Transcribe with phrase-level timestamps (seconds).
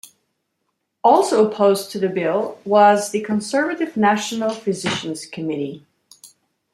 [1.03, 5.85] Also opposed to the bill was the conservative National Physicians Committee.